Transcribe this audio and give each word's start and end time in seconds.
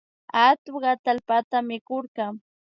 Atuk 0.45 0.83
atallpata 0.93 1.57
mikurka 1.67 2.25